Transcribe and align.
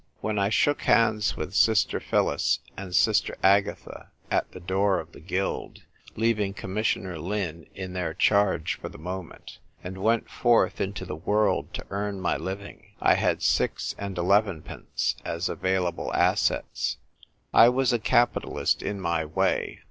When 0.19 0.39
I 0.39 0.49
shook 0.49 0.81
hands 0.81 1.37
with 1.37 1.53
Sister 1.53 1.99
Phyllis 1.99 2.57
and 2.75 2.95
Sister 2.95 3.37
Agatha 3.43 4.09
at 4.31 4.51
the 4.51 4.59
door 4.59 4.99
of 4.99 5.11
the 5.11 5.19
guild, 5.19 5.83
leaving 6.15 6.55
Commissioner 6.55 7.19
Lin 7.19 7.67
in 7.75 7.93
their 7.93 8.15
charge 8.15 8.79
for 8.79 8.89
the 8.89 8.97
moment, 8.97 9.59
and 9.83 9.99
went 9.99 10.27
forth 10.27 10.81
into 10.81 11.05
the 11.05 11.15
world 11.15 11.71
to 11.75 11.85
earn 11.91 12.19
my 12.19 12.35
living, 12.35 12.93
I 12.99 13.13
had 13.13 13.43
six 13.43 13.93
and 13.99 14.17
elevenpence 14.17 15.17
as 15.23 15.47
available 15.49 16.11
assets. 16.15 16.97
I 17.53 17.69
was 17.69 17.93
a 17.93 17.99
capitalist 17.99 18.81
in 18.81 18.99
my 18.99 19.23
way. 19.23 19.77